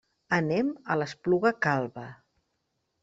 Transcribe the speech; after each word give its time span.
Anem 0.37 0.71
a 0.93 0.97
l'Espluga 1.01 1.53
Calba. 1.67 2.07